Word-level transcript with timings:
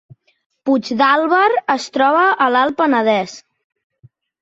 Puigdàlber 0.69 1.51
es 1.75 1.87
troba 1.99 2.25
a 2.33 2.51
l’Alt 2.57 2.81
Penedès 2.83 3.41